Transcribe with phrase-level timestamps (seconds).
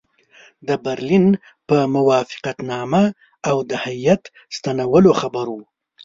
[0.67, 1.25] د برلین
[1.67, 3.03] په موافقتنامه
[3.49, 4.23] او د هیات
[4.55, 5.63] ستنېدلو خبر وو.